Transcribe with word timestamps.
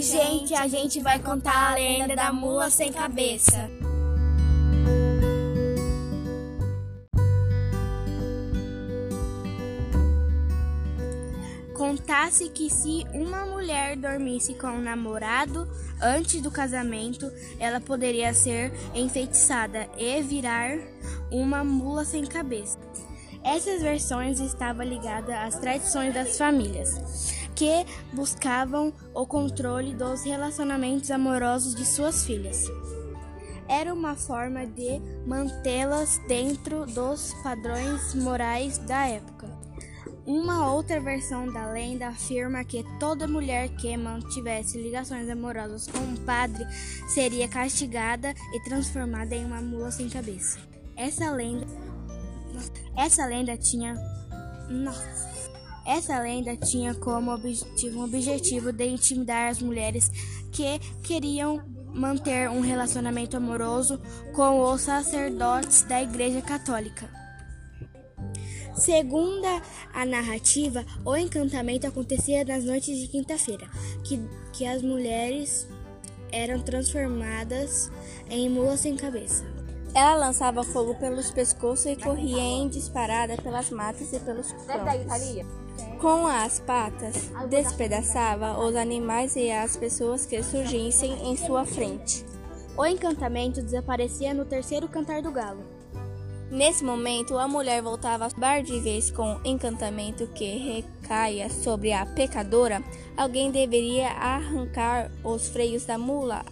Gente, 0.00 0.52
a 0.54 0.66
gente 0.66 1.00
vai 1.00 1.20
contar 1.20 1.70
a 1.70 1.74
lenda 1.74 2.16
da 2.16 2.32
mula 2.32 2.68
sem 2.68 2.92
cabeça. 2.92 3.70
Contasse 11.74 12.48
que 12.48 12.68
se 12.68 13.04
uma 13.12 13.46
mulher 13.46 13.96
dormisse 13.96 14.54
com 14.54 14.66
um 14.66 14.82
namorado 14.82 15.68
antes 16.02 16.40
do 16.40 16.50
casamento, 16.50 17.30
ela 17.58 17.80
poderia 17.80 18.34
ser 18.34 18.72
enfeitiçada 18.94 19.88
e 19.96 20.20
virar 20.22 20.76
uma 21.30 21.62
mula 21.62 22.04
sem 22.04 22.24
cabeça. 22.26 22.78
Essas 23.44 23.82
versões 23.82 24.40
estavam 24.40 24.86
ligadas 24.86 25.34
às 25.36 25.58
tradições 25.58 26.14
das 26.14 26.38
famílias, 26.38 27.43
que 27.54 27.86
buscavam 28.12 28.92
o 29.14 29.26
controle 29.26 29.94
dos 29.94 30.24
relacionamentos 30.24 31.10
amorosos 31.10 31.74
de 31.74 31.84
suas 31.84 32.24
filhas. 32.24 32.66
Era 33.68 33.94
uma 33.94 34.14
forma 34.14 34.66
de 34.66 35.00
mantê-las 35.26 36.20
dentro 36.28 36.84
dos 36.86 37.32
padrões 37.42 38.14
morais 38.14 38.78
da 38.78 39.06
época. 39.06 39.48
Uma 40.26 40.72
outra 40.72 41.00
versão 41.00 41.52
da 41.52 41.70
lenda 41.70 42.08
afirma 42.08 42.64
que 42.64 42.84
toda 42.98 43.28
mulher 43.28 43.68
que 43.76 43.94
mantivesse 43.96 44.80
ligações 44.80 45.28
amorosas 45.28 45.86
com 45.86 45.98
um 45.98 46.16
padre 46.16 46.64
seria 47.08 47.46
castigada 47.46 48.34
e 48.54 48.60
transformada 48.64 49.34
em 49.34 49.44
uma 49.44 49.60
mula 49.60 49.90
sem 49.90 50.08
cabeça. 50.08 50.58
Essa 50.96 51.30
lenda 51.30 51.66
essa 52.96 53.26
lenda 53.26 53.56
tinha 53.56 53.94
nossa, 54.70 55.43
essa 55.86 56.18
lenda 56.20 56.56
tinha 56.56 56.94
como 56.94 57.32
objetivo, 57.32 58.00
um 58.00 58.04
objetivo 58.04 58.72
de 58.72 58.86
intimidar 58.86 59.50
as 59.50 59.60
mulheres 59.60 60.10
que 60.50 60.78
queriam 61.02 61.62
manter 61.92 62.48
um 62.50 62.60
relacionamento 62.60 63.36
amoroso 63.36 64.00
com 64.34 64.60
os 64.60 64.80
sacerdotes 64.80 65.82
da 65.82 66.02
Igreja 66.02 66.42
Católica. 66.42 67.08
Segundo 68.76 69.46
a 69.92 70.04
narrativa, 70.04 70.84
o 71.04 71.16
encantamento 71.16 71.86
acontecia 71.86 72.44
nas 72.44 72.64
noites 72.64 72.98
de 72.98 73.06
quinta-feira, 73.06 73.68
que, 74.02 74.20
que 74.52 74.66
as 74.66 74.82
mulheres 74.82 75.68
eram 76.32 76.60
transformadas 76.60 77.90
em 78.28 78.48
mulas 78.50 78.80
sem 78.80 78.96
cabeça. 78.96 79.44
Ela 79.94 80.16
lançava 80.16 80.64
fogo 80.64 80.96
pelos 80.96 81.30
pescoços 81.30 81.86
e 81.86 81.94
corria 81.94 82.40
em 82.40 82.68
disparada 82.68 83.36
pelas 83.36 83.70
matas 83.70 84.12
e 84.12 84.18
pelos 84.18 84.50
campos. 84.50 85.63
Com 86.04 86.26
as 86.26 86.60
patas, 86.60 87.30
despedaçava 87.48 88.60
os 88.60 88.76
animais 88.76 89.36
e 89.36 89.50
as 89.50 89.74
pessoas 89.74 90.26
que 90.26 90.42
surgissem 90.42 91.30
em 91.30 91.34
sua 91.34 91.64
frente. 91.64 92.26
O 92.76 92.84
encantamento 92.84 93.62
desaparecia 93.62 94.34
no 94.34 94.44
terceiro 94.44 94.86
cantar 94.86 95.22
do 95.22 95.32
galo. 95.32 95.64
Nesse 96.50 96.84
momento, 96.84 97.38
a 97.38 97.48
mulher 97.48 97.80
voltava 97.80 98.26
a 98.26 98.38
bar 98.38 98.62
de 98.62 98.78
vez 98.80 99.10
com 99.10 99.40
encantamento 99.46 100.26
que 100.26 100.58
recaia 100.58 101.48
sobre 101.48 101.94
a 101.94 102.04
pecadora. 102.04 102.84
Alguém 103.16 103.50
deveria 103.50 104.08
arrancar 104.08 105.10
os 105.24 105.48
freios 105.48 105.86
da 105.86 105.96
mula 105.96 106.44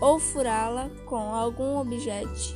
ou 0.00 0.20
furá-la 0.20 0.88
com 1.04 1.34
algum 1.34 1.78
objeto. 1.78 2.54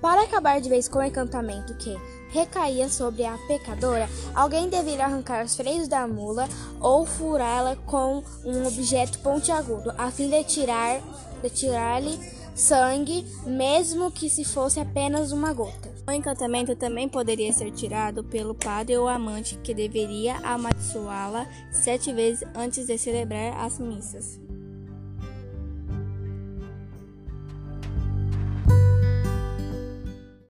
Para 0.00 0.22
acabar 0.22 0.60
de 0.60 0.68
vez 0.68 0.86
com 0.86 1.00
o 1.00 1.02
encantamento 1.02 1.76
que 1.76 1.96
recaía 2.30 2.88
sobre 2.88 3.24
a 3.24 3.36
pecadora, 3.46 4.08
alguém 4.34 4.68
deveria 4.68 5.04
arrancar 5.04 5.44
os 5.44 5.56
freios 5.56 5.88
da 5.88 6.06
mula 6.06 6.48
ou 6.80 7.06
furá-la 7.06 7.76
com 7.86 8.22
um 8.44 8.66
objeto 8.66 9.18
pontiagudo, 9.20 9.92
a 9.96 10.10
fim 10.10 10.28
de 10.28 10.44
tirar 10.44 11.00
de 11.42 11.50
tirar-lhe 11.50 12.18
sangue, 12.54 13.24
mesmo 13.46 14.10
que 14.10 14.28
se 14.28 14.44
fosse 14.44 14.80
apenas 14.80 15.30
uma 15.30 15.52
gota. 15.52 15.88
O 16.06 16.10
encantamento 16.10 16.74
também 16.74 17.08
poderia 17.08 17.52
ser 17.52 17.70
tirado 17.70 18.24
pelo 18.24 18.54
padre 18.54 18.96
ou 18.96 19.06
amante, 19.06 19.58
que 19.62 19.74
deveria 19.74 20.36
amaldiçoá-la 20.38 21.46
sete 21.70 22.12
vezes 22.12 22.48
antes 22.54 22.86
de 22.86 22.98
celebrar 22.98 23.64
as 23.64 23.78
missas. 23.78 24.47